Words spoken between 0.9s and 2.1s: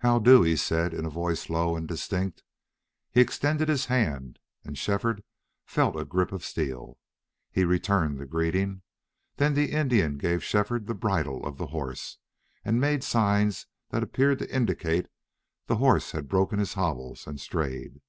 in a voice low and